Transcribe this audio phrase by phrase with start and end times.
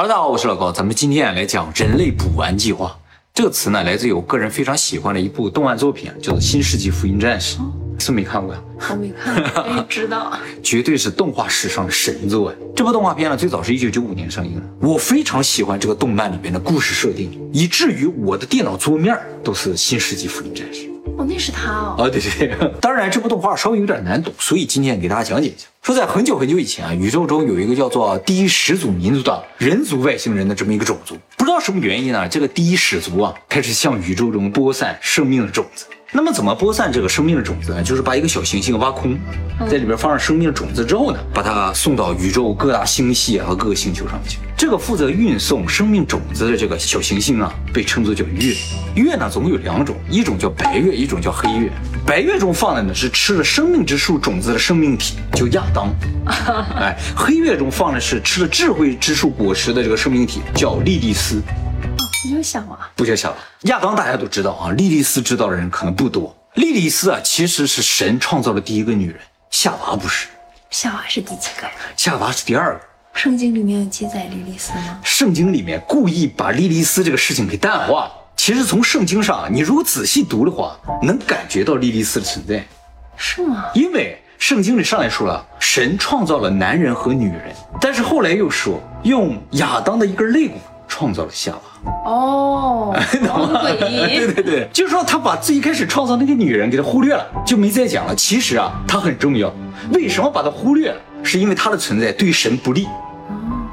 [0.00, 2.96] Hello，大家好，我是老高，咱们今天啊来讲人类补完计划。
[3.34, 7.58] 这个词呢，来自于我个人非常喜欢的一部动漫作品，叫做《新世纪福音战士》，
[7.98, 8.60] 是没看过呀？
[8.90, 10.32] 我没看，知道。
[10.62, 12.58] 绝对是动画史上的神作呀！
[12.76, 14.62] 这部动画片呢，最早是一九九五年上映的。
[14.80, 20.82] 我非常喜欢这个动漫里边的故事设定，以至于我的电脑桌面都是《新世纪福音战士》。
[21.18, 21.96] 哦，那是他哦。
[21.98, 25.66] 啊，对对对， 当然这部动画稍微有点难懂，所以今天给大家讲解一下。
[25.82, 35.86] 说在很久很久以前啊，宇宙中有一个叫做第一始祖民族的人族外星人的这么一个种族，不知道什么原因呢，这个第一始祖啊开始向宇宙中播散生命的种子。
[36.10, 37.82] 那么怎么播散这个生命的种子呢？
[37.82, 39.18] 就是把一个小行星挖空，
[39.68, 44.38] 在里边放上生命的种子之后呢，把它送到宇宙各大星系和各个星球上去。
[44.56, 48.54] 这个负责运送生命种子的这个小行星啊，被称作叫月。
[48.94, 51.70] 月呢总共有两种，一种叫白月，一种叫黑月。
[52.06, 55.94] 白月中放的呢是吃了生命之树种子的生命体，叫亚当。
[56.80, 61.42] 哎，黑月中放的是吃了智慧之树果实的这个生命体，叫莉莉丝。
[62.24, 66.34] 你就想啊，不叫夏娃，亚当大家都知道啊，莉莉丝知道的人可能不多。
[66.54, 69.20] 莉莉丝啊，其实是神创造的第一个女人，
[69.50, 70.26] 夏娃不是，
[70.70, 71.68] 夏娃是第几个？
[71.96, 72.80] 夏娃是第二个。
[73.12, 74.98] 圣经里面有记载莉莉丝吗？
[75.04, 78.12] 圣经里面故意把莉莉丝这个事情给淡化了。
[78.36, 82.66] 其实从圣经上，你如果仔细读的话，能感觉到莉莉丝的存在。
[83.16, 83.66] 是吗？
[83.74, 90.54] 因为圣经里上来说了，神创造了男人和女人，但是后来又说用亚当的一根肋骨
[90.88, 92.10] 创造了夏娃。
[92.10, 92.96] 哦，
[93.28, 94.16] 王诡异。
[94.18, 98.14] 对对对，就是说他把最一开始创造那个女人给他忽略了，就没再讲了。
[98.16, 99.54] 其实啊，她很重要。
[99.92, 101.00] 为什么把她忽略了？
[101.22, 102.88] 是因为她的存在对于神不利，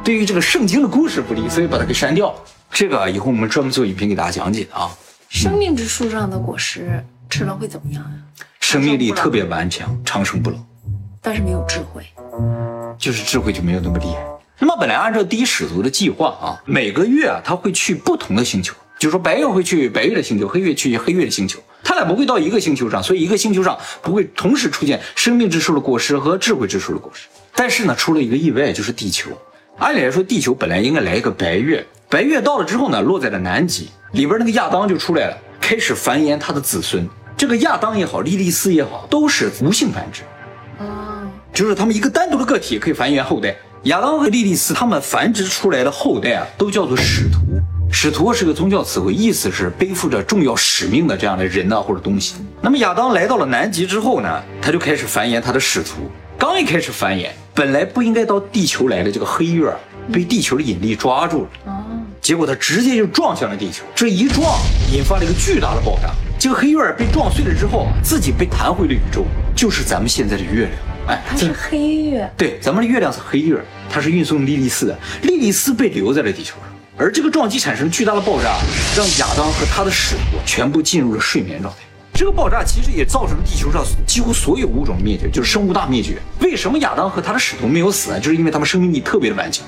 [0.04, 2.36] 对于这个圣经的故事不利，所以把它给删掉了。
[2.72, 4.90] 这个以后我们专门做影片给大家讲解的啊。
[5.30, 8.44] 生命之树上的果实吃了会怎么样呀？
[8.60, 10.58] 生命力特别顽强，长生不老，
[11.22, 12.04] 但是没有智慧，
[12.98, 14.35] 就是智慧就没有那么厉害。
[14.58, 27.28] 那么本来按照第一始祖的计划啊，每个月啊他会去不同的星球，就是说白月会去白月的星球，黑月去黑月的星球，他俩不会到一个星球上，所以一个星球上不会同时出现生命之树的果实和智慧之树的果实。
[27.54, 29.30] 但是呢，出了一个意外，就是地球。
[29.78, 37.06] 按理来说，地球本来应该来一个白月，白月到了之后呢，落在了南极，里边那个亚当就出来了，开始繁衍他的子孙。
[37.36, 40.22] 这个亚当也好，莉莉丝也好，都是无性繁殖，
[40.80, 43.54] 哦，就是他们一个单独的个体可以繁衍后代。
[43.86, 47.40] 亚当和莉莉丝他们繁殖出来的后代啊，都叫做使徒。
[47.92, 52.34] 使徒是个宗教词汇，意思是背负着重要使命的这样的人呐或者东西。
[52.62, 56.10] 那么亚当来到了南极之后呢，他就开始繁衍他的使徒。
[56.36, 59.72] 刚一开始繁衍，本来不应该到地球来的这个黑月，
[60.12, 61.50] 被地球的引力抓住了。
[61.66, 61.86] 哦，
[62.20, 64.58] 结果他直接就撞向了地球，这一撞
[64.92, 66.10] 引发了一个巨大的爆炸。
[66.40, 69.26] 这个黑月被撞碎了之后，自己被弹回了宇宙，
[69.56, 70.72] 就是咱们现在的月亮。
[71.08, 73.64] 哎，它是黑月，对，咱们的月亮是黑月，
[73.96, 76.64] 它是运送莉莉丝的，莉莉丝被留在了地球上，
[76.98, 78.58] 而这个撞击产生巨大的爆炸，
[78.94, 81.80] 让亚当和他的使徒全部进入了睡眠状态。
[82.14, 86.18] 这个爆炸其实也造成了地球上几乎所有物种灭绝，就是生物大灭绝。
[86.42, 88.20] 为什么亚当和他的使徒没有死呢？
[88.20, 89.66] 就是因为他们生命力特别的顽强，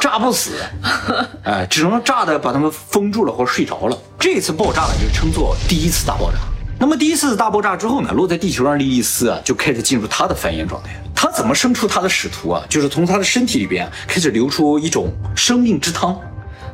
[0.00, 0.52] 炸不死，
[1.44, 3.98] 哎，只能炸的把他们封住了或者睡着了。
[4.18, 6.38] 这次爆炸呢，就称作第一次大爆炸。
[6.78, 10.90] 那么第一次大爆炸之后呢，落在地球上莉莉丝啊，就开始进入她的繁衍状态。
[11.16, 12.62] 她怎么生出他的使徒啊？
[12.68, 16.16] 就是从他的身体里边开始流出一种生命之汤。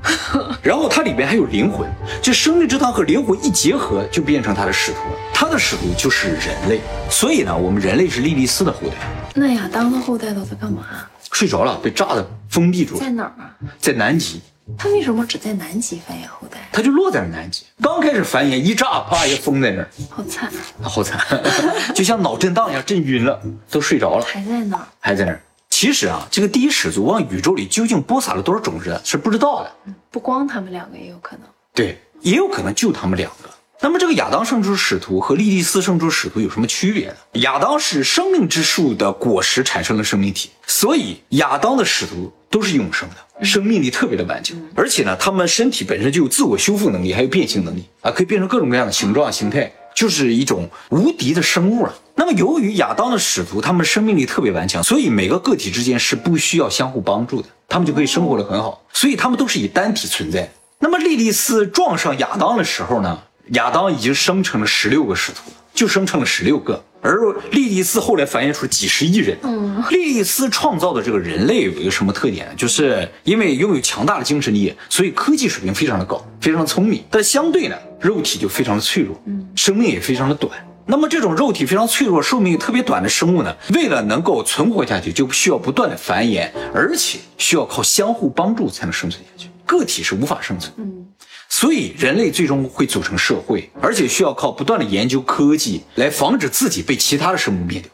[0.60, 1.88] 然后它里边还有灵魂，
[2.20, 5.16] 这生命之汤和灵魂一结合，就变成他的使徒了。
[5.32, 8.94] 他的使徒就是人类，所以呢，我们人类是莉莉丝的后代。
[9.32, 10.82] 那亚当的后代都在干嘛？
[11.30, 13.54] 睡着了，被炸的封闭住了，在哪儿啊？
[13.78, 14.40] 在南极。
[14.78, 16.68] 他为什么只在南极繁衍后代？
[16.72, 20.48] 它就落在了南极，刚开始繁衍，一炸，啪，也封在那儿，好惨
[20.82, 20.88] 啊！
[20.88, 21.20] 好惨，
[21.94, 23.40] 就像脑震荡一样，震晕了，
[23.70, 24.86] 都睡着了，还在那儿？
[25.00, 25.40] 还在那儿。
[25.68, 29.72] 其实啊，这个第一始祖往宇宙里究竟播撒了多少种子是不知道的。
[30.10, 33.50] 不光他们两个也有可能，对，也有可能就他们两个。
[33.82, 37.14] 那么这个亚当生出使徒和莉莉丝生出使徒有什么区别呢？
[37.40, 51.92] 亚当是生命之树的果实产生了生命体，所以亚当的使徒都是永生的，生命力特别的顽强，而且呢，他们身体本身就有自我修复能力，还有变形能力啊，可以变成各种各样的形状形态，就是一种无敌的生物了。
[52.14, 60.48] 那么由于亚当的使徒他们生命力特别顽强，所以每个个体之间是不需要相互帮助的，他们就可以生活的很好，所以他们都是以单体存在。
[60.78, 63.18] 那么莉莉丝撞上亚当的时候呢？
[63.50, 67.18] 亚当已经生成了十六个使徒，就生成了十六个，而
[67.50, 69.36] 莉莉丝后来繁衍出几十亿人。
[69.42, 72.52] 嗯，莉莉丝创造的这个人类有一个什么特点呢？
[72.56, 77.04] 就是因为拥有强大的精神力，所以科技水平非常的高，非常的聪明。
[77.10, 80.52] 但相对呢，肉体就非常的脆弱，嗯，生命也非常的短。
[80.84, 89.48] 那么这种肉体非常脆弱、寿命特别短的生物呢，为了能够存活下去，就需要不断的繁衍，而且需要靠相互帮助才能生存下去。
[89.64, 90.72] 个体是无法生存。
[90.76, 91.06] 嗯，
[91.54, 97.92] 所以人类最终会组成社会，而且需要靠不断的研究科技来防止自己被其他的生物灭掉。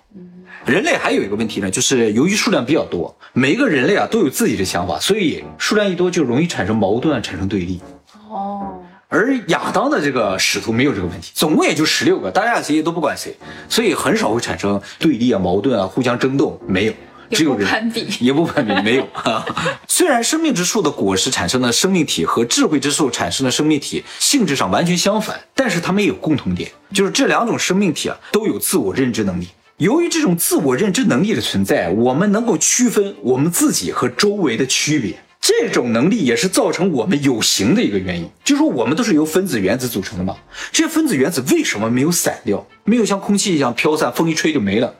[0.64, 7.81] 人类还有一个问题呢，就是由于数量比较多，每一个人类啊都有自己的想法，所以数量一多就容易产生矛盾，产生对立。
[8.31, 8.81] 哦。
[9.08, 13.34] 而亚当的这个使徒没有这个问题，总共也就十六个，大家谁都不管谁，
[13.69, 16.93] 所以很少会产生对立啊、矛盾啊、互相争斗，没有，
[17.31, 19.07] 只有人攀比，也不攀比，没有。
[19.89, 29.49] 虽然生命之树的果实产生的生命体和智慧之树产生的生命体性质上完全相反，但是它们也有共同点，就是这两种生命体啊都有自我认知能力。
[29.77, 35.15] 由于这种自我认知能力的存在，我们能够区分我们自己和周围的区别。
[35.41, 40.35] 这种能力也是造成我们有形的一个原因，就是说我们都是由分子原子组成的嘛。
[40.73, 44.93] 这些分子原子为什么没有散掉，没有像空气一样飘散，风一吹就没了？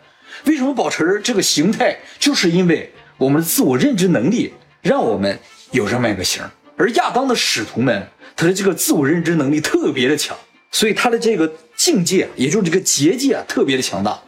[0.47, 1.97] 为什么保持这个形态？
[2.19, 4.53] 就是因为我们的自我认知能力
[4.83, 5.39] 让我们
[5.73, 6.43] 有这么一个形。
[6.77, 8.07] 而亚当的使徒们，
[8.37, 10.37] 他的这个自我认知能力特别的强，
[10.71, 14.19] 所以他的这个境界，也就是这个结界啊，特别的强大。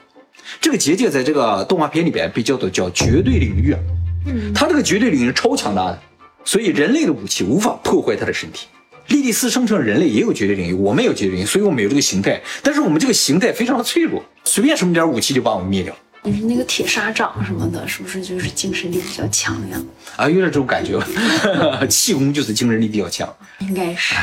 [0.61, 3.79] 这个结界在这个动画片里边被叫做叫绝对领域啊。
[4.27, 6.03] 嗯，他这个绝对领域超强大的，
[6.45, 8.67] 所以人类的武器无法破坏他的身体。
[9.11, 12.41] 莉莉丝声称人类也有绝对领域，我们有绝对领域，所以我们有这个形态。
[12.63, 15.93] 但是我们这个形态非常的脆弱，随便什么点武器就把我们灭掉。
[16.23, 19.83] 你是那个铁砂掌什么的，是不是就是精神力比较强呀？
[20.17, 20.97] 啊，有点这种感觉。
[21.91, 23.29] 气功就是精神力比较强，
[23.59, 24.15] 应该是。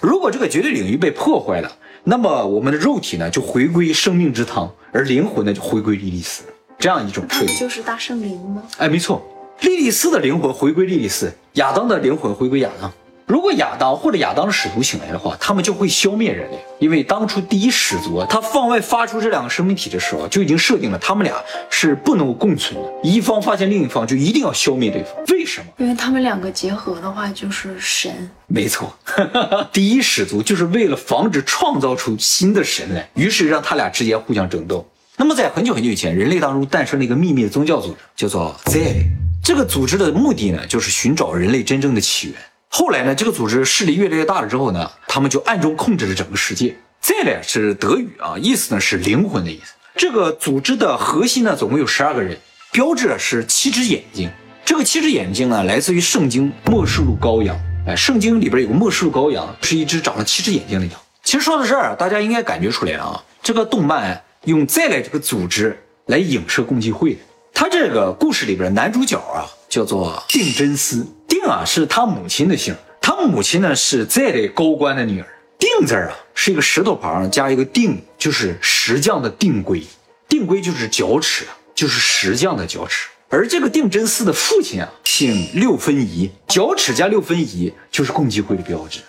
[0.00, 6.44] 如果这个绝对领域被破坏了，那么我们的肉体呢就回归生命之汤，而灵魂呢就回归莉莉丝。
[6.78, 8.62] 这样一种设计就是大圣灵吗？
[8.78, 9.20] 哎，没错，
[9.62, 12.92] 莉莉丝的灵魂回归莉莉丝，亚当的灵魂回归亚当。
[13.26, 21.34] 如果亚当或者亚当的使徒醒来的话，他们就会消灭人类，因为当初第一始祖他放外发出这两个生命体的时候，就已经设定了他们俩
[21.70, 25.12] 是不能够共存的，一方发现另一方就一定要消灭对方。
[25.28, 25.66] 为什么？
[25.78, 28.30] 因为他们两个结合的话就是神。
[28.46, 28.94] 没错，
[29.72, 34.86] 第一始祖就是为了防止创造出新的神来，于是让他俩之间互相争斗。
[35.16, 39.06] 那么，在很久很久以前，人类当中诞生了一个秘密的宗教组织，叫做 Z。
[39.42, 42.36] 这个组织的目的呢，就是寻找人类真正的起源。
[42.74, 46.74] 后来呢，这个组织势力越来越大了之后呢，他们就暗中控制了整个世界。
[47.02, 49.74] 再呢是德语啊，意思呢是灵魂的意思。
[49.94, 52.34] 这个组织的核心呢，总共有十二个人，
[52.72, 54.30] 标志是七只眼睛。
[54.64, 57.54] 这个七只眼睛呢，来自于圣经《末世录羔羊》。
[57.90, 60.98] 哎，圣经里边有个末世录羔羊，是一只长了七只眼睛的羊。
[61.22, 64.18] 其实说到这儿，大家应该感觉出来啊，这个动漫。
[64.46, 67.16] 用再来这个组织来影射共济会，
[67.54, 75.26] 他这个故事里边男主角啊叫做定真司，定啊是他母亲的姓，他母亲呢是再来高官的女儿。
[75.58, 79.82] 定字啊是一个石头旁加一个定，就是石匠的定规，
[80.28, 81.44] 定规就是脚尺，
[81.74, 83.08] 就是石匠的脚尺。
[83.28, 89.00] 而这个定真司的父亲啊姓六分仪，脚尺加六分仪就是共济会的标志。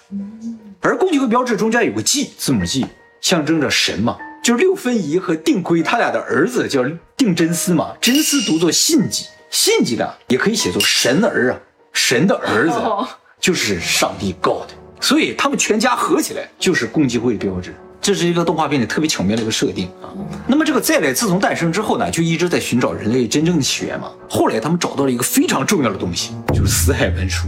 [0.80, 2.86] 而共济会标志中间有个 G 字母 G，
[3.20, 4.18] 象征着神嘛。
[4.44, 6.84] 就是六分仪和定规，他俩的儿子叫
[7.16, 11.58] 定真司嘛，真司读作信吉，信吉的也可以写作神儿啊，
[11.94, 12.76] 神的儿子
[13.40, 14.68] 就是上帝 God，
[15.00, 20.12] 所以他们全家合起来就是共济会的标志，这是一个动画片里特别巧妙的一个设定啊。
[20.46, 24.12] 那么这个再来自从诞生之后呢，就一直在寻找人类真正的起源嘛。
[24.30, 27.48] 后来他们找到了一个非常重要的东西，就是死海文书。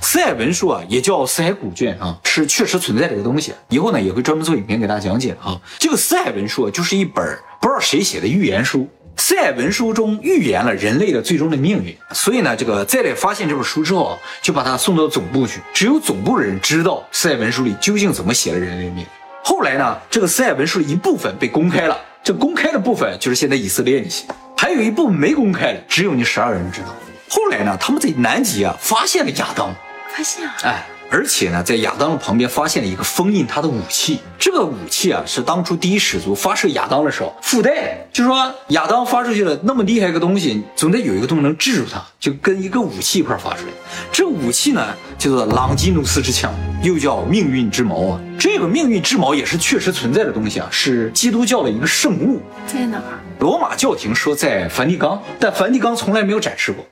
[0.00, 3.52] 死海文书啊，也叫死海古卷啊，是确实存在这个东西。
[3.68, 5.60] 以后呢，也会专门做影片给大家讲解啊。
[5.78, 7.24] 这个死海文书啊，就是一本
[7.60, 8.88] 不知道谁写的预言书。
[9.16, 15.60] 死海文书中预言了人类的最终的命运，所以呢，这个再来发现这本书之后啊，就把它送到总部去。
[15.74, 19.06] 只有总部的人知道死海文书里究竟怎么写了人类的命运。
[19.44, 24.24] 后来呢，这个死海文书的一部分被公开了，这公开的部分就是现在以色列那些，
[24.56, 26.88] 还有一部分没公开的，只有你十二人知道。
[27.34, 29.74] 后来呢，他们在南极啊发现了亚当。
[30.14, 30.54] 发现啊！
[30.64, 34.20] 哎，而且呢，在亚当的旁边发现了一个封印他的武器。
[34.38, 37.98] 这个武器啊，是当初第一始祖发射亚当的时候附带的。
[38.12, 43.72] 就说亚当发出去了那么厉害一个东西，总得有一个东西能制住它，就跟一个武器一块发出来。
[44.12, 48.20] 这武器呢，叫做朗基努斯之枪，又叫命运之矛啊。
[48.38, 52.42] 这个命运之矛也是确实存在的东西啊，是基督教的一个圣物。
[52.66, 53.18] 在哪儿？
[53.38, 56.84] 罗马教廷说在梵蒂冈，但梵蒂冈从来没有展示过。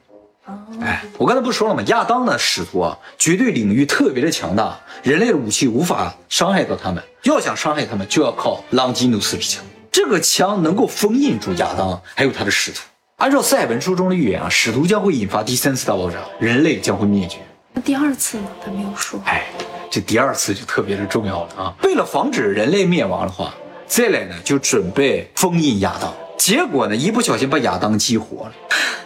[0.91, 1.81] 哎，我刚才不是说了吗？
[1.87, 7.01] 亚当的使徒啊，绝对领域特别的强大，人类的武器无法伤害到他们。
[7.23, 9.65] 要想伤害他们，就要靠朗基努斯之枪。
[9.93, 12.81] 这个枪能够封印住亚当，还有他的使徒。
[13.19, 17.37] 按照赛文书中的预言啊，使徒将会引发第三次大爆炸，人类将会灭绝。
[17.73, 18.49] 那第二次呢？
[18.65, 19.21] 他没有说。
[19.27, 19.47] 哎，
[19.89, 21.75] 这第二次就特别的重要了啊！
[21.85, 23.55] 为了防止人类灭亡的话，
[23.87, 28.53] 再来呢就准备封印亚当，结果呢一不小心把亚当激活了。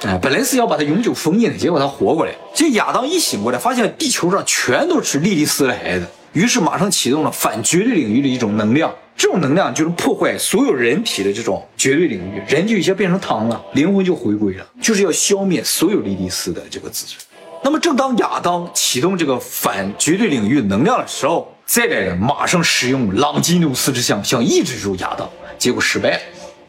[0.04, 2.32] 哎，本来是要把他永久封印的，结果他活过来。
[2.54, 8.94] 这亚当一醒过来，发现地球上全都是莉莉丝的孩子，于是马上启动了反绝对领域的一种能量。
[9.16, 17.20] 这种能量就是破坏所有人体的这种绝对领域，人就一下变成汤了，灵魂就回归了，就是要消灭所有莉莉丝的这个子孙。
[17.64, 26.20] 那么，正当亚当启动这个反绝对领域能量的时候，再来人马上使用朗基努斯之象想抑制住亚当，结果失败了。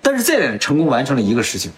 [0.05, 1.71] 但是再来人成功完成了一个事情，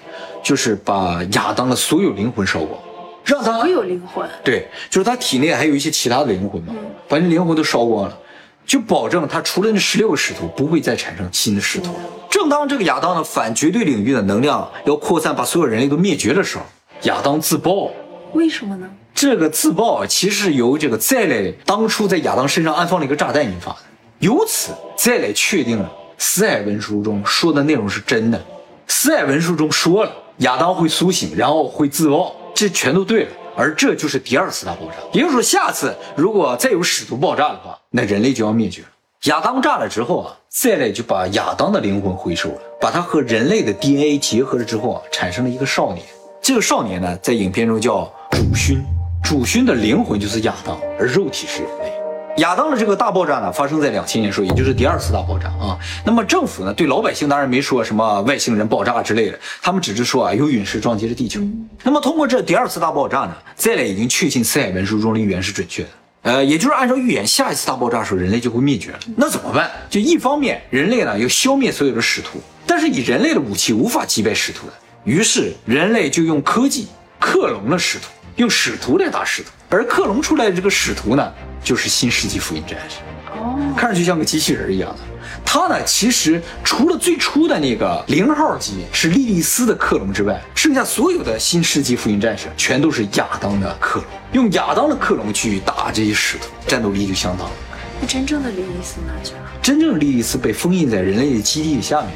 [0.43, 2.77] 就是把亚当的所有灵魂烧光，
[3.23, 6.75] 让他所有灵魂对，就是他体内还有一些其他的灵魂嘛，
[7.07, 8.17] 把那灵魂都烧光了。
[8.65, 11.95] 就保证他除了那十六个使徒，不会再产生新的使徒。
[12.29, 16.63] 正当这个亚当的反绝对领域的能量要扩散，把所有人类都灭绝的时候，
[17.03, 17.89] 亚当自爆。
[18.33, 18.89] 为什么呢？
[19.15, 23.77] 这个自爆其实由这个再来当初在亚当身上安放了一个炸弹引发的。
[24.19, 28.41] 由此，再来确定了死海文书中说的内容是真的。
[28.87, 33.29] 死海文书中说了，亚当会苏醒，然后会自爆，这全都对了。
[33.55, 38.83] 而这就是第二次大爆炸，也就是说，下次如果再有使徒爆炸的话，那人类就要灭绝。
[39.23, 46.05] 亚当炸了之后啊，再来就把亚当的灵魂回收了，把它和人类的 DNA 结合了之后啊，产生了一个少年。
[46.39, 48.83] 这个少年呢，在影片中叫主勋，
[49.23, 51.96] 主勋的灵魂就是亚当，而肉体是人类。
[52.37, 55.77] 亚当的这个大爆炸呢，发生在两千年时候，也就是第二次大爆炸啊。
[56.05, 61.41] 那么政府呢，对老百姓当然没说什么外星人爆炸之类的，他们只是说啊，有陨石撞击了地球。
[61.83, 65.89] 那么通过这第二次大爆炸呢，再来已经确信四海文书中的预言是准确的。
[66.23, 68.99] 呃，也就是按照预言，下一次大爆炸的时候，人类就会灭绝了。
[69.15, 69.71] 那怎么办？
[69.89, 74.73] 就一方面，人类呢要消灭所有的使徒，但是以人类的武器无法击败使徒的，
[75.05, 76.87] 于是人类就用科技
[77.19, 78.05] 克隆了使徒，
[78.37, 79.49] 用使徒来打使徒。
[79.69, 82.99] 而克隆出来的这个使徒呢，就是新世纪福音战士。
[83.37, 84.97] 哦，看上去像个机器人一样的。
[85.45, 94.07] 他呢，其实除了最初的那个零号机是莉莉丝的克隆之外，剩下所有的新世纪福音战士全都是亚当的克隆。
[94.31, 97.53] 用亚当的克隆去打这些使徒，战斗力就相当了。
[97.99, 99.39] 那真正的莉莉丝哪去了？
[99.61, 102.11] 真正的莉莉丝被封印在人类的基地下面。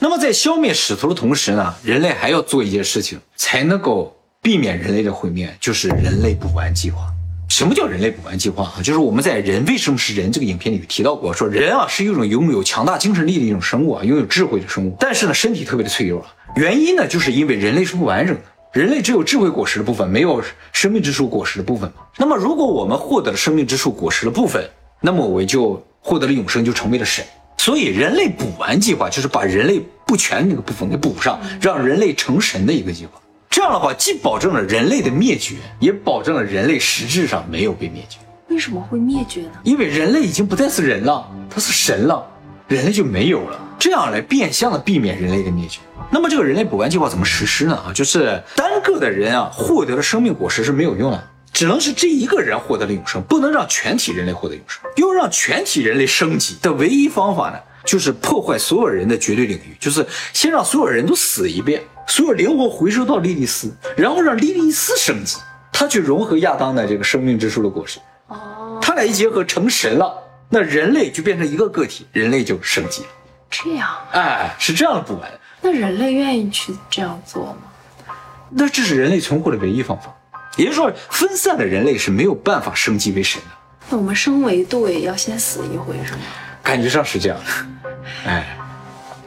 [0.00, 4.16] 那么在消灭使徒的同时呢，人类还要做一件事情，才能够。
[4.44, 7.10] 避免人类的毁灭，就是人类补完计划。
[7.48, 8.82] 什么叫人类补完计划啊？
[8.82, 14.94] 就是我们在《人为什么是人》这个影片里提到过，说人啊是一种拥有强大精神力的一种生物啊，拥有智慧的生物。
[15.00, 16.22] 但是呢，身体特别的脆弱。
[16.56, 18.42] 原因呢，就是因为人类是不完整的，
[18.74, 22.02] 人类只有智慧果实的部分，没有生命之树果实的部分嘛。
[22.18, 24.62] 那么，如果我们获得了生命之树果实的部分，
[25.00, 27.24] 那么我就获得了永生，就成为了神。
[27.56, 33.18] 所以，人类补完计划就是把人类不全那个部分给补上，让人类成神的一个计划。
[33.54, 38.18] 这样的话，既保证了人类的灭绝，也保证了人类实质上没有被灭绝。
[38.48, 39.52] 为什么会灭绝呢？
[39.62, 42.26] 因为人类已经不再是人了，他是神了，
[42.66, 43.56] 人类就没有了。
[43.78, 45.78] 这样来变相的避免人类的灭绝。
[46.10, 47.76] 那么这个人类补完计划怎么实施呢？
[47.76, 54.82] 啊，就是单个的人啊获得了生命果实是没有用的，只能是这一个人获得了永生，不能让全体人类获得永生。
[54.96, 61.82] 要让全体人类升级的唯一方法呢，就是破坏所有人的绝对领域，就是先让所有人都死一遍。
[62.06, 65.38] 所有灵魂回收到莉莉丝，然后让莉莉丝升级，
[65.72, 67.98] 他去融合亚当的这个生命之树的果实。
[68.28, 70.12] 哦，他俩一结合成神了，
[70.50, 73.08] 那人类就变成一个个体，人类就升级了。
[73.50, 75.30] 这样，哎，是这样的补完。
[75.62, 78.14] 那人类愿意去这样做吗？
[78.50, 80.14] 那这是人类存活的唯一方法。
[80.56, 83.48] 也就是说，分散的人类是没有办法升级为神的。
[83.88, 86.20] 那我们升维度也要先死一回，是吗？
[86.64, 88.00] 感觉上是这样的。
[88.26, 88.58] 哎。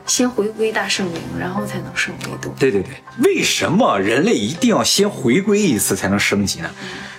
[0.07, 2.55] 先回归大圣灵，然后才能升维度。
[2.57, 2.91] 对对对，
[3.25, 6.71] 为什么人类一定要先回归一次才能升级呢？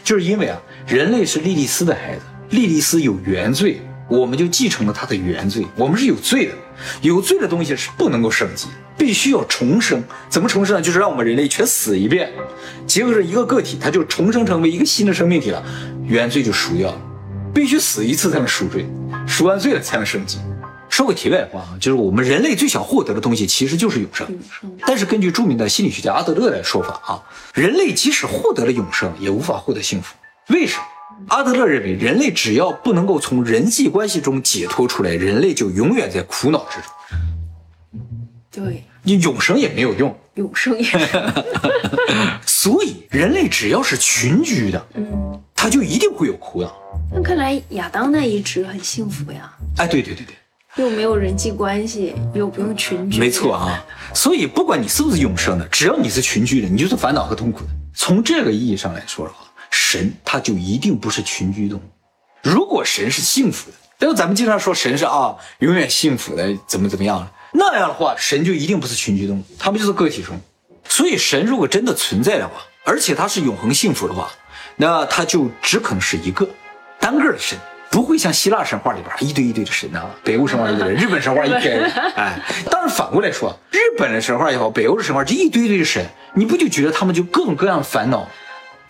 [0.02, 6.54] 就是因为啊，人类是莉莉丝的孩子，莉莉丝有原罪，我们就继承了她的原罪，我们是有罪的，
[7.02, 10.02] 有罪的东西是不能够升级，必须要重生。
[10.30, 10.80] 怎么重生呢？
[10.80, 12.32] 就是让我们人类全死一遍，
[12.86, 15.62] 结合着一个个体，它就重生成为一个新的生命体了，
[16.06, 17.00] 原罪就赎掉了，
[17.54, 18.86] 必须死一次才能赎罪，
[19.26, 20.38] 赎完罪了才能升级。
[20.88, 24.26] 说个题外话啊，就是我们人类最想获得的东西其实就是永生。
[24.86, 27.22] 但是根据著名的心理学家阿德勒的说法啊，
[27.54, 30.14] 人类即使获得了永生，也无法获得幸福。
[30.48, 30.84] 为什么？
[31.28, 36.90] 阿德勒认为，人类只要不能够从人际关系中解脱出来，人类就永远在苦恼之中。
[38.50, 40.86] 对，你永生也没有用，永生也。
[42.46, 46.76] 所以，人类只要是群居的，嗯，他就一定会有苦恼。
[47.12, 49.52] 那看来亚当那一直很幸福呀。
[49.76, 50.34] 哎，对对对对。
[50.76, 53.84] 又没有人际关系，又不用群居，没错啊。
[54.14, 57.68] 所以不管你是不是永生的，只要你是群居的，你就是烦恼和痛苦的。
[57.94, 61.82] 从这个意义上来说的话，神他就一定不是群居动物。
[62.42, 67.32] 如果神是幸福的，但是咱们经常说神是啊，永远幸福的，怎么怎么样了？
[67.52, 70.38] 那样的话，神就一定不是群居动物，他们就是个体生物。
[70.88, 74.30] 所以，神如果真的存在的话，而且他是永恒幸福的话，
[74.76, 76.48] 那他就只可能是一个
[77.00, 77.58] 单个的神，
[77.90, 81.90] 不会像希腊神话里边一堆一堆的神啊， 北欧神话一堆人，日本神话一 堆人。
[82.16, 82.38] 哎，
[82.70, 88.28] 但是反过来说，日本的神话也好，北欧的神话这一堆堆的神，你不就觉得他们就各种各样的烦恼？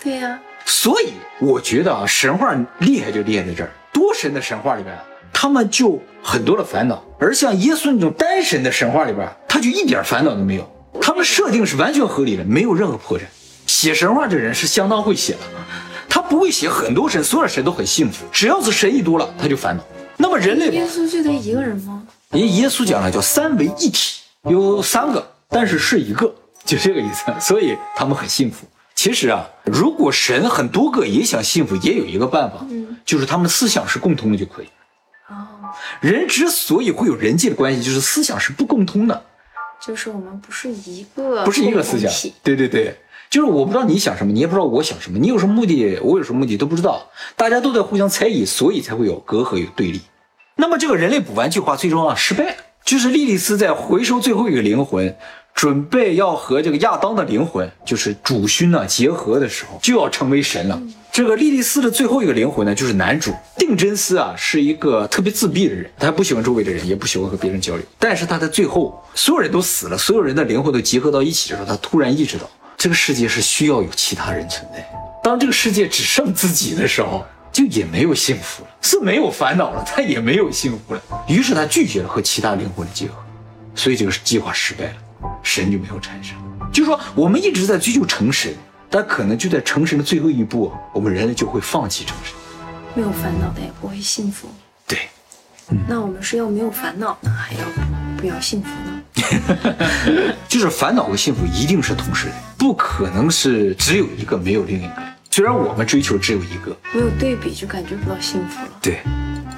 [0.03, 0.39] 对呀。
[0.65, 4.95] 所以我觉得啊，神话厉害就厉害在这儿，多神的神话里边，
[5.33, 10.71] 他们就很多的烦恼，而像耶稣那种单神的神话里边，他就一点烦恼都没有。
[11.01, 13.23] 他们设定是完全合理的，没有任何破绽。
[13.67, 15.98] 写神话这人是相当会写的，他
[16.29, 18.25] 不会写很多神，所有神都很幸福。
[18.31, 19.83] 只要是神一多了，他就烦恼。
[20.17, 22.07] 那么人类，耶稣就他一个人吗？
[22.31, 27.25] 人耶稣讲了叫三为一体，有三个，但是是一个，就这个意思。
[27.41, 28.67] 所以他们很幸福。
[28.95, 32.67] 其实啊，如果神很多个也想幸福，也有一个办法，
[33.05, 34.67] 就是他们的思想是共通的就可以。
[35.29, 35.71] 哦，
[36.01, 39.25] 人之所以会有人际的关系，就是思想是不共通的。
[39.81, 42.11] 就是我们不是一个，不是一个思想。
[42.43, 42.99] 对对对，
[43.31, 50.01] 就是我不知道你想什么，你也不知道我想什么，你有什么目的，我有什么目的都不知道，大家都在互相猜疑，所以才会有隔阂有对立。
[50.57, 55.15] 那么这个人类补完计划最终啊失败了，就是莉莉丝在回收最后一个灵魂。
[55.55, 60.81] 准备要和这个亚当的灵魂，就是主勋呢结合的时候，就要成为神了。
[61.11, 67.85] 这个莉莉丝的最后一个灵魂呢，就是男主定真丝啊，是一个特别自闭的人，他不喜欢周围的人，也不喜欢和别人交流。
[67.99, 74.89] 但是他在最后，所有人都死了，所有人的灵魂都集合到一起的时候，他突然意识到，这个世界是需要有其他人存在。
[75.21, 81.03] 当这个世界只剩自己的时候，就也没有幸福了，是没有烦恼了，但也没有幸福了。
[81.27, 83.15] 于是他拒绝了和其他灵魂的结合，
[83.75, 84.95] 所以这个计划失败了。
[85.43, 86.37] 神就没有产生，
[86.73, 88.55] 就是说我们一直在追求成神，
[88.89, 92.33] 但可能就在成神的最后一步，我们人类就会放弃成神。
[92.95, 94.49] 没有烦恼的也不会幸福。
[94.87, 95.09] 对，
[95.89, 97.61] 那我们是要没有烦恼呢，还要
[98.17, 98.88] 不要幸福呢？
[100.49, 104.95] 就是烦恼和幸福一定是同时的，不可能是只有一个没有另一个。
[105.31, 108.71] 虽然我们追求只有一个，没有对比就感觉不到幸福了。
[108.83, 108.99] 对，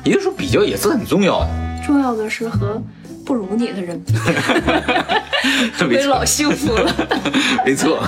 [0.05, 1.49] 也就是说比较也是很重要的。
[1.87, 2.83] 重要的是和。
[3.23, 4.03] 不如你的人，
[5.79, 6.93] 特别老幸福了。
[7.65, 8.03] 没错。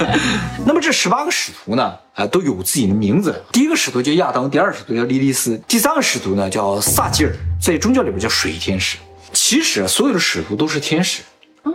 [0.66, 1.94] 那么这十八个使徒呢？
[2.14, 3.42] 啊，都有自己的名字。
[3.50, 8.98] 第一个使徒叫亚当，第二使徒叫莉莉丝，第三个使徒呢叫萨基尔，在宗教里边叫水天使。
[9.48, 11.22] 其实所有的使徒都是天使。
[11.62, 11.72] 哦。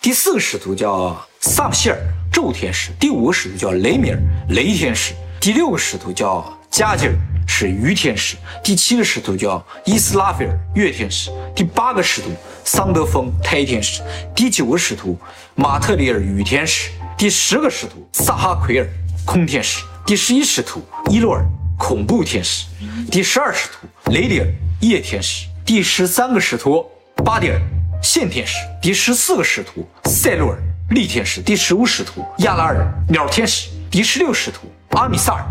[0.00, 1.98] 第四个使徒叫萨姆希尔，
[2.32, 2.92] 昼天使。
[2.98, 5.12] 第五个使徒叫雷米尔，雷天使。
[5.38, 7.14] 第六个使徒叫加吉尔。
[7.46, 12.30] 是鱼天使，第七个使徒叫伊斯拉菲尔，月天使；第八个使徒
[12.64, 14.02] 桑德丰，胎天使；
[14.34, 15.18] 第九个使徒
[15.54, 18.88] 马特里尔，雨天使；第十个使徒萨哈奎尔，
[19.26, 21.44] 空天使；第十一使徒伊洛尔，
[21.76, 22.64] 恐怖天使；
[23.12, 24.46] 第十二使徒雷里尔，
[24.80, 26.90] 夜天使；第十三个使徒
[27.22, 27.60] 巴迪尔，
[28.02, 30.58] 线天使；第十四个使徒塞洛尔，
[30.90, 35.44] 力天使；第十五使徒亚拉尔，鸟天使；第十六使徒阿米萨尔，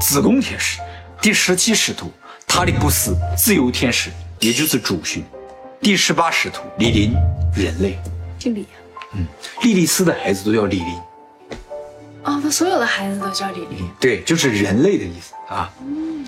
[0.00, 0.80] 子宫天使。
[1.20, 2.12] 第十七使徒
[2.46, 5.22] 塔里布斯，自由天使，也就是主勋；
[5.80, 7.14] 第十八使徒李林，
[7.54, 7.98] 人类，
[8.38, 8.66] 姓李
[9.12, 9.26] 嗯，
[9.62, 10.94] 莉莉丝的孩子都叫李林。
[12.22, 13.88] 哦，他所有的孩子都叫李林。
[13.98, 15.72] 对，就是人类的意思啊。
[15.80, 16.26] 嗯嗯。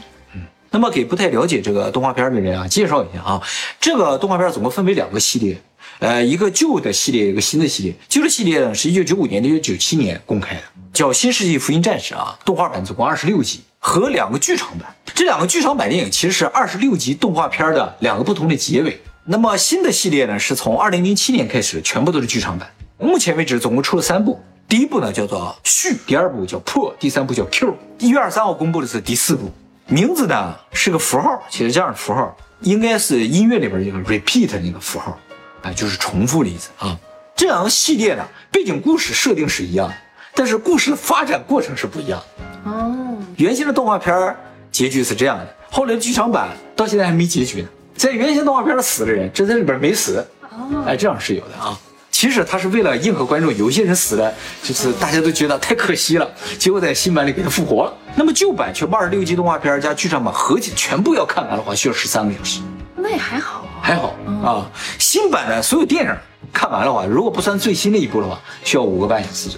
[0.78, 3.42] 那么给不太了解这个动画片的人啊，介绍一下啊，
[3.80, 5.60] 这个动画片总共分为两个系列，
[5.98, 7.92] 呃，一个旧的系列，一个新的系列。
[8.08, 10.62] 旧的系列呢是一九九五年到一九九七年公开的，
[10.92, 13.60] 叫《新世纪福音战士》啊，动画版总共二十六集。
[13.80, 19.00] 和两个剧场版，这两个剧场版电影其实是二十六集动画片的两个不同的结尾。
[19.24, 22.70] 那么新的系列呢，是从二零零七年开始，全部都是剧场版。
[22.98, 24.40] 目前为止，总共出了三部。
[24.68, 27.74] 第一部呢叫做续，第二部叫破，第三部叫 Q。
[27.98, 29.50] 一月二十三号公布的是第四部，
[29.88, 35.18] 名字呢是个符号，写着这样的符号，应该是音乐里边一个 repeat 那个符号，
[35.62, 36.94] 啊，就是重复的意思啊。
[37.34, 38.22] 这两个系列呢，
[38.52, 39.90] 背景故事设定是一样，
[40.34, 42.22] 但是故事的发展过程是不一样。
[42.64, 43.16] 哦。
[43.36, 44.36] 原先的动画片
[44.70, 47.68] 结局是这样的，后来剧场版到现在还没结局呢。
[47.96, 50.24] 在原先动画片死的人，这在里边没死。
[50.50, 51.78] 哦，哎，这样是有的啊。
[52.18, 56.28] 其实他是为了迎合观众，有些人死了，就是大家都觉得太可惜了，
[56.58, 57.94] 结果在新版里给他复活了。
[58.16, 62.60] 那么旧版全二十六集动画片加剧场版合计全部要看完的话，需要十三个小时。
[62.96, 64.68] 那也还好啊，还好啊。
[64.98, 66.12] 新版的所有电影
[66.52, 69.50] 看完的话，如果不算最新的一部的话，需要五个半小时。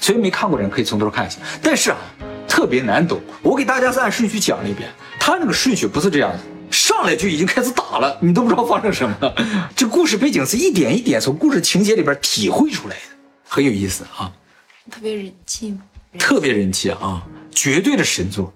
[0.00, 1.36] 所以没看过的人可以从头看一下。
[1.62, 1.98] 但是啊。
[2.48, 6.38] 特别难懂，我给大家是按顺序讲了一遍，他那个顺序不是这样的，
[6.70, 9.34] 上来就已经开始打了，你都不知道发生什么了。
[9.74, 13.02] 这故事背景是一点一点从故事情节里边体会出来的，
[13.48, 14.32] 很有意思啊。
[14.90, 15.80] 特别人气吗？
[16.18, 18.52] 特别人气啊，绝对的神作，